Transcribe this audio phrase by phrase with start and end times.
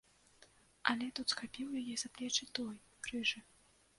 [0.93, 2.75] Але тут схапіў яе за плечы той,
[3.11, 3.39] рыжы.